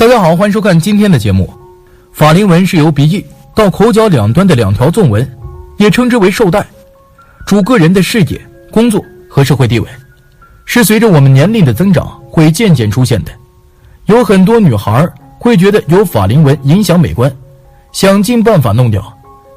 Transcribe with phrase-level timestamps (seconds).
[0.00, 1.52] 大家好，欢迎收看今天的节目。
[2.10, 3.22] 法令纹是由鼻翼
[3.54, 5.30] 到口角两端的两条纵纹，
[5.76, 6.64] 也称之为绶带，
[7.44, 8.40] 主个人的事业、
[8.70, 9.86] 工作和社会地位，
[10.64, 13.32] 是随着我们年龄的增长会渐渐出现的。
[14.06, 15.06] 有很多女孩
[15.38, 17.30] 会觉得有法令纹影响美观，
[17.92, 19.04] 想尽办法弄掉。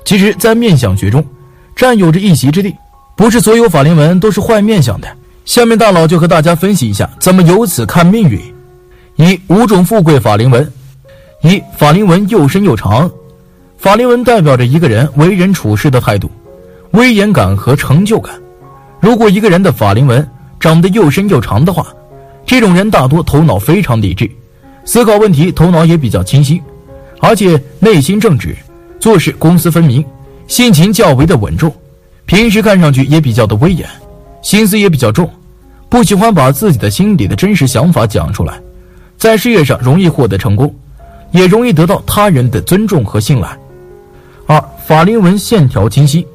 [0.03, 1.25] 其实，在面相学中，
[1.73, 2.75] 占有着一席之地。
[3.15, 5.07] 不是所有法令纹都是坏面相的。
[5.45, 8.52] 下面大佬就和大家分析一下怎么由此看命运。
[9.15, 10.71] 一五种富贵法令纹，
[11.41, 13.09] 一法令纹又深又长，
[13.77, 16.31] 法令纹代表着一个人为人处事的态度、
[16.91, 18.33] 威严感和成就感。
[18.99, 20.27] 如果一个人的法令纹
[20.59, 21.87] 长得又深又长的话，
[22.45, 24.29] 这种人大多头脑非常理智，
[24.83, 26.59] 思考问题头脑也比较清晰，
[27.19, 28.55] 而且内心正直，
[28.99, 30.03] 做事公私分明，
[30.47, 31.71] 性情较为的稳重，
[32.25, 33.87] 平时看上去也比较的威严，
[34.41, 35.29] 心思也比较重，
[35.87, 38.59] 不喜欢把自己的心里的真实想法讲出来。
[39.23, 40.75] 在事业上容易获得成功，
[41.31, 43.57] 也容易得到他人的尊重和信赖。
[44.45, 46.27] 二法令纹线条清晰，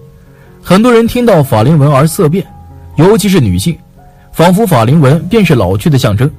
[0.62, 2.46] 很多人听到法令纹而色变，
[2.96, 3.76] 尤其是女性，
[4.32, 6.30] 仿佛法令纹便是老去的象征。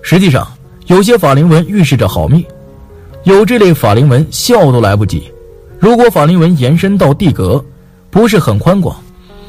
[0.00, 0.50] 实际上，
[0.86, 2.42] 有些法令纹预示着好命。
[3.24, 5.30] 有这类法令纹笑都来不及。
[5.78, 7.62] 如果法令纹延伸到地格，
[8.10, 8.96] 不是很宽广，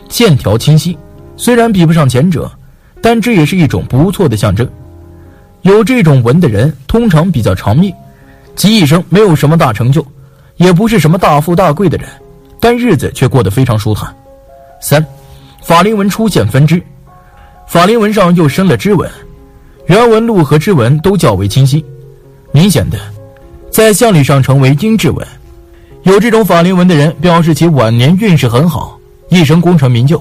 [0.10, 0.98] 线条清晰，
[1.38, 2.52] 虽然比不上前者，
[3.02, 4.70] 但这也是一种不错的象征。
[5.64, 7.94] 有这种纹的人通常比较长命，
[8.56, 10.06] 其一生没有什么大成就，
[10.58, 12.08] 也不是什么大富大贵的人，
[12.60, 14.14] 但日子却过得非常舒坦。
[14.82, 15.06] 三，
[15.62, 16.82] 法令纹出现分支，
[17.68, 19.10] 法令纹上又生了支纹，
[19.86, 21.86] 原纹路和支纹都较为清晰，
[22.52, 22.98] 明显的，
[23.70, 25.26] 在相理上成为阴质纹。
[26.04, 30.20] 有这种法令纹的人，表示其晚年运势很好，一生功成名就，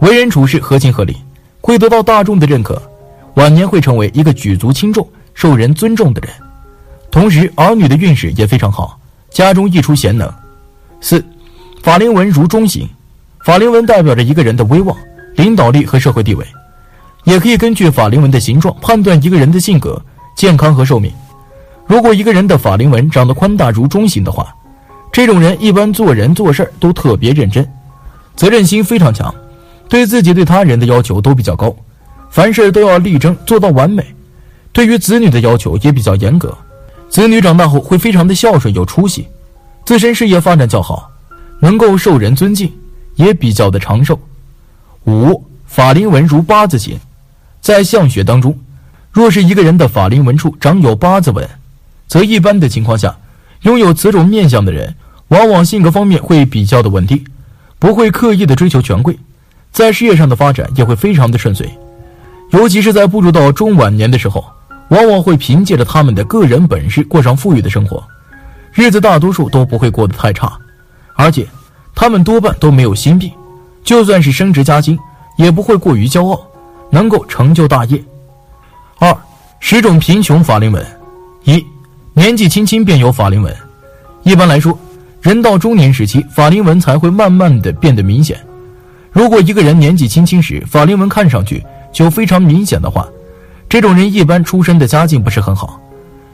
[0.00, 1.16] 为人处事合情合理，
[1.62, 2.80] 会得到大众的认可。
[3.34, 6.30] 晚年会成为一个举足轻重、受人尊重的人，
[7.10, 8.98] 同时儿女的运势也非常好，
[9.30, 10.32] 家中溢出贤能。
[11.00, 11.24] 四，
[11.82, 12.88] 法令纹如钟形，
[13.44, 14.96] 法令纹代表着一个人的威望、
[15.34, 16.46] 领导力和社会地位，
[17.24, 20.00] 也可以根据法令纹的形状判断一个人的性格、
[20.36, 21.12] 健康和寿命。
[21.86, 24.54] 如果一个人的法令纹长得宽大如钟形的话，
[25.12, 27.68] 这种人一般做人做事都特别认真，
[28.36, 29.34] 责任心非常强，
[29.88, 31.74] 对自己对他人的要求都比较高。
[32.34, 34.04] 凡事都要力争做到完美，
[34.72, 36.52] 对于子女的要求也比较严格。
[37.08, 39.28] 子女长大后会非常的孝顺有出息，
[39.84, 41.12] 自身事业发展较好，
[41.60, 42.72] 能够受人尊敬，
[43.14, 44.18] 也比较的长寿。
[45.06, 46.98] 五法令纹如八字形，
[47.60, 48.58] 在相学当中，
[49.12, 51.48] 若是一个人的法令纹处长有八字纹，
[52.08, 53.16] 则一般的情况下，
[53.60, 54.96] 拥有此种面相的人，
[55.28, 57.24] 往往性格方面会比较的稳定，
[57.78, 59.16] 不会刻意的追求权贵，
[59.70, 61.72] 在事业上的发展也会非常的顺遂。
[62.54, 64.44] 尤其是在步入到中晚年的时候，
[64.88, 68.02] 往往会凭借着他们的个人本事过上富裕的生活，
[68.72, 70.56] 日子大多数都不会过得太差，
[71.16, 71.44] 而且
[71.96, 73.28] 他们多半都没有心病，
[73.82, 74.96] 就算是升职加薪，
[75.36, 76.40] 也不会过于骄傲，
[76.90, 78.00] 能够成就大业。
[79.00, 79.16] 二
[79.58, 80.86] 十种贫穷法令纹，
[81.42, 81.66] 一
[82.12, 83.52] 年纪轻轻便有法令纹，
[84.22, 84.78] 一般来说，
[85.20, 88.38] 人到中年时期，法令纹才会慢慢的变得明显。
[89.10, 91.64] 如果一个人年纪轻轻时法令纹看上去，
[91.94, 93.08] 就非常明显的话，
[93.68, 95.80] 这种人一般出身的家境不是很好，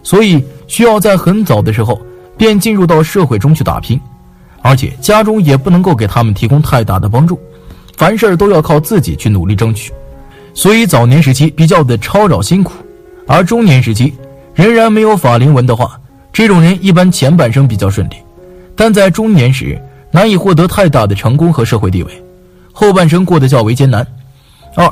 [0.03, 2.01] 所以需要在很早的时候
[2.37, 4.01] 便进入到社会中去打拼，
[4.63, 7.39] 而且家中也不能够给他们提供太大的帮助，
[7.97, 9.93] 凡事都要靠自己去努力争取，
[10.55, 12.73] 所以早年时期比较的超扰辛苦，
[13.27, 14.15] 而中年时期
[14.55, 16.01] 仍然没有法令纹的话，
[16.33, 18.15] 这种人一般前半生比较顺利，
[18.75, 19.79] 但在中年时
[20.11, 22.25] 难以获得太大的成功和社会地位，
[22.73, 24.07] 后半生过得较为艰难。
[24.75, 24.91] 二。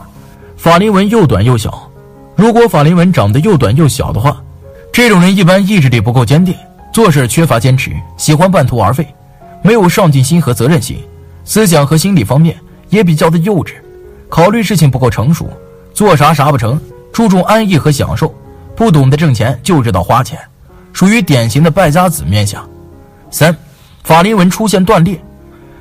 [0.68, 1.90] 法令纹又短又小，
[2.36, 4.38] 如果法令纹长得又短又小的话，
[4.92, 6.54] 这种人一般意志力不够坚定，
[6.92, 9.08] 做事缺乏坚持，喜欢半途而废，
[9.62, 10.98] 没有上进心和责任心，
[11.42, 12.54] 思想和心理方面
[12.90, 13.76] 也比较的幼稚，
[14.28, 15.48] 考虑事情不够成熟，
[15.94, 16.78] 做啥啥不成，
[17.14, 18.34] 注重安逸和享受，
[18.76, 20.38] 不懂得挣钱就知道花钱，
[20.92, 22.62] 属于典型的败家子面相。
[23.30, 23.56] 三，
[24.04, 25.18] 法令纹出现断裂，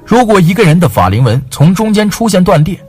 [0.05, 2.79] 如果一个人的法令纹从中间出现断裂。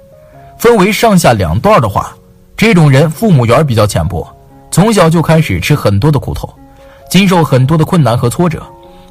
[0.58, 2.14] 分为上下两段的话，
[2.56, 4.26] 这种人父母缘比较浅薄，
[4.72, 6.52] 从小就开始吃很多的苦头，
[7.08, 8.60] 经受很多的困难和挫折，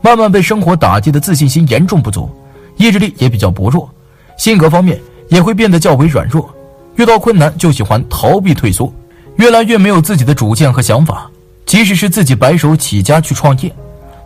[0.01, 2.29] 慢慢被生活打击的自信心严重不足，
[2.75, 3.89] 意志力也比较薄弱，
[4.35, 4.99] 性格方面
[5.29, 6.53] 也会变得较为软弱，
[6.97, 8.93] 遇到困难就喜欢逃避退缩，
[9.37, 11.31] 越来越没有自己的主见和想法，
[11.65, 13.73] 即使是自己白手起家去创业，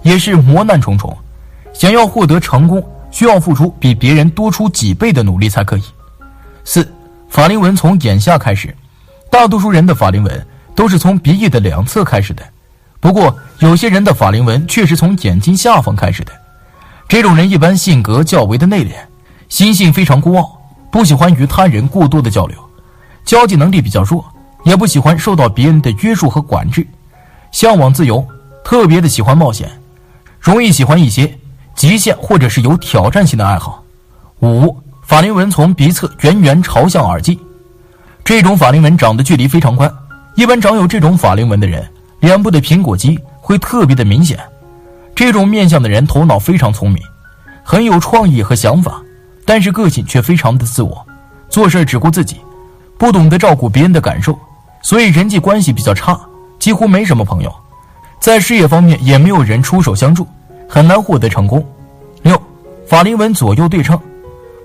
[0.02, 1.16] 也是磨难重重，
[1.72, 5.84] 想要获得成功，需要付出比别人多出几倍的努力才可以。
[6.64, 6.92] 四。
[7.32, 8.76] 法令纹从眼下开始，
[9.32, 10.46] 大多数人的法令纹
[10.76, 12.44] 都是从鼻翼的两侧开始的，
[13.00, 16.34] 不过，有些人的法令纹却是从眼睛下方开始的。
[17.08, 18.96] 这种人一般性格较为的内敛，
[19.48, 20.62] 心性非常孤傲，
[20.92, 22.58] 不喜欢与他人过多的交流，
[23.24, 24.26] 交际能力比较弱，
[24.66, 26.86] 也不喜欢受到别人的约束和管制，
[27.54, 28.28] 向往自由，
[28.62, 29.72] 特别的喜欢冒险，
[30.38, 31.34] 容易喜欢一些
[31.76, 33.82] 极限或者是有挑战性的爱好。
[34.42, 34.81] 五
[35.12, 37.38] 法令纹从鼻侧远远朝向耳际，
[38.24, 39.94] 这种法令纹长的距离非常宽，
[40.36, 41.86] 一般长有这种法令纹的人。
[42.22, 44.40] 脸部的苹果肌会特别的明显，
[45.14, 47.04] 这种面相的人头脑非常聪明，
[47.62, 49.02] 很有创意和想法，
[49.44, 51.06] 但是个性却非常的自我，
[51.50, 52.38] 做事只顾自己，
[52.98, 54.40] 不懂得照顾别人的感受，
[54.82, 56.18] 所以人际关系比较差，
[56.58, 57.54] 几乎没什么朋友，
[58.22, 60.26] 在事业方面也没有人出手相助，
[60.70, 61.62] 很难获得成功。
[62.22, 62.42] 六，
[62.88, 64.00] 法令纹左右对称，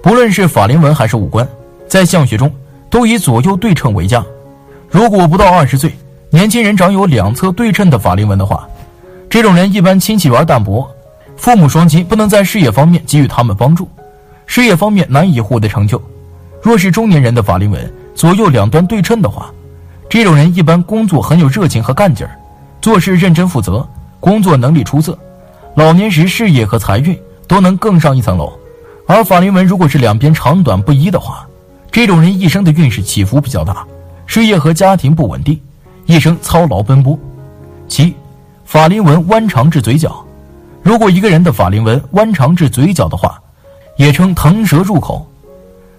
[0.07, 1.45] 不论是法令纹还是五官，
[1.89, 2.49] 在相学中
[2.89, 4.25] 都以左右对称为佳，
[4.89, 5.93] 如果不到二十岁。
[6.31, 8.69] 年轻人长有两侧对称的法令纹的话，
[9.29, 10.89] 这种人一般亲戚缘淡薄，
[11.37, 13.89] 父母双亲不能在事业方面给予他们帮助，
[14.47, 16.01] 事业方面难以获得成就。
[16.63, 19.51] 若是中年人的法令纹左右两端对称的话，
[20.09, 22.39] 这种人一般工作很有热情和干劲儿，
[22.81, 23.85] 做事认真负责，
[24.21, 25.19] 工作能力出色，
[25.75, 27.19] 老年时事业和财运
[27.49, 28.57] 都能更上一层楼。
[29.07, 31.47] 而法令纹如果是两边长短不一的话，
[31.93, 33.87] 这种人一生的运势起伏比较大，
[34.27, 35.59] 事业和家庭不稳定。
[36.07, 37.19] 一生操劳奔波。
[37.89, 38.15] 七，
[38.65, 40.25] 法令纹弯长至嘴角。
[40.83, 43.41] 如果一个人的法令纹弯长至嘴角的话，
[43.97, 45.27] 也称腾蛇入口。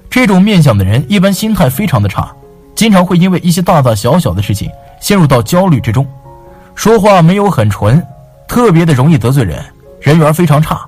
[0.10, 2.32] 这种面相的人一般心态非常的差，
[2.74, 4.70] 经常会因为一些大大小小的事情
[5.02, 6.08] 陷入到焦虑之中，
[6.74, 8.02] 说话没有很纯，
[8.48, 9.62] 特别的容易得罪人，
[10.00, 10.87] 人缘非常差，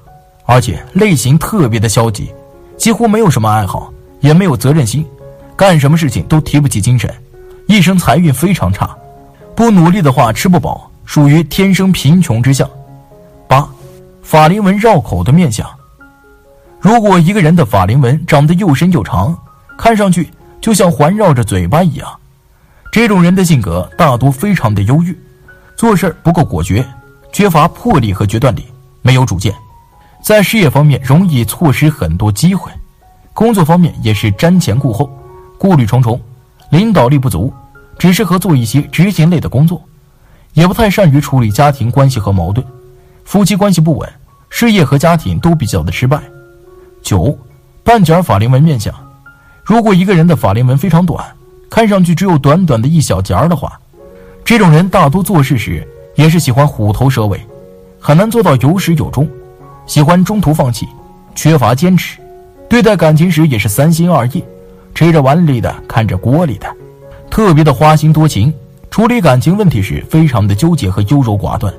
[0.50, 2.34] 而且类型特别的消极，
[2.76, 5.06] 几乎没有什么爱好，也没有责任心，
[5.56, 7.08] 干什么事情都提不起精神，
[7.68, 8.90] 一生财运非常差。
[9.56, 12.68] 不努力的话吃不饱，属于天生贫穷之相。
[13.48, 13.70] 八，
[14.24, 15.70] 法令纹绕口的面相。
[16.80, 19.38] 如果一个人的法令纹长得又深又长，
[19.78, 20.28] 看上去
[20.60, 22.10] 就像环绕着嘴巴一样，
[22.92, 25.16] 这种人的性格大多非常的忧郁，
[25.76, 26.84] 做事不够果决，
[27.32, 28.66] 缺乏魄力和决断力，
[29.04, 29.54] 没有主见，
[30.22, 32.72] 在事业方面容易错失很多机会，
[33.34, 35.10] 工作方面也是瞻前顾后，
[35.58, 36.20] 顾虑重重，
[36.70, 37.52] 领导力不足。
[37.98, 39.84] 只适合做一些执行类的工作，
[40.54, 42.66] 也不太善于处理家庭关系和矛盾，
[43.26, 44.10] 夫妻关系不稳，
[44.50, 46.18] 事业和家庭都比较的失败。
[47.02, 47.38] 九，
[47.84, 48.96] 半截法令纹面相，
[49.66, 51.26] 如果一个人的法令纹非常短，
[51.70, 53.78] 看上去只有短短的一小截儿的话，
[54.46, 55.86] 这种人大多做事时
[56.16, 57.46] 也是喜欢虎头蛇尾，
[58.00, 59.30] 很难做到有始有终，
[59.90, 60.88] 喜欢中途放弃，
[61.34, 62.20] 缺乏坚持，
[62.70, 64.44] 对待感情时也是三心二意，
[64.94, 66.68] 吃着碗里的看着锅里的。
[67.28, 68.54] 特别的花心多情，
[68.92, 71.74] 处理感情问题时非常的纠结和优柔寡断，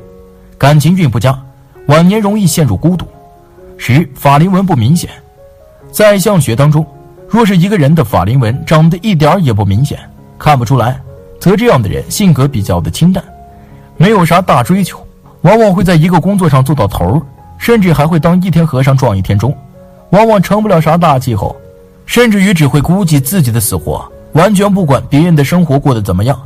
[0.59, 1.41] 感情运不佳，
[1.87, 3.07] 晚年容易陷入孤独。
[3.77, 5.09] 十法令纹不明显，
[5.93, 6.85] 在相学当中，
[7.29, 9.97] 若是一个人的法令纹长得一点也不明显，
[10.37, 11.01] 看不出来，
[11.39, 13.23] 则这样的人性格比较的清淡，
[13.97, 14.99] 没有啥大追求，
[15.43, 17.23] 往往会在一个工作上做到头儿，
[17.61, 19.55] 甚至还会当一天和尚撞一天钟，
[20.13, 21.55] 往往成不了啥大气候，
[22.07, 24.11] 甚至于只会顾及自己的死活。
[24.33, 26.41] 完全不管别人的生活过得怎么样，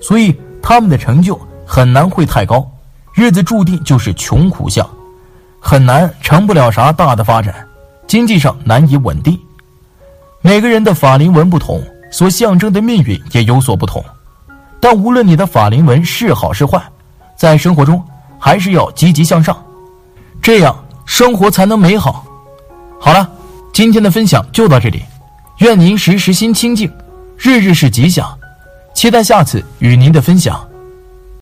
[0.00, 2.68] 所以他们的成就很难会太高，
[3.14, 4.86] 日子注定就是穷苦相，
[5.58, 7.54] 很难成不了啥大的发展，
[8.06, 9.38] 经济上难以稳定。
[10.42, 14.04] 每个人的法令纹不同，所象征的命运也有所不同。
[14.80, 16.82] 但无论你的法令纹是好是坏，
[17.36, 18.02] 在生活中
[18.38, 19.56] 还是要积极向上，
[20.48, 20.74] 这样
[21.04, 22.24] 生活才能美好。
[22.98, 23.30] 好了，
[23.70, 25.02] 今天的分享就到这里，
[25.58, 26.90] 愿您时时心清静。
[27.36, 28.26] 日日是吉祥，
[28.94, 30.66] 期待下次与您的分享。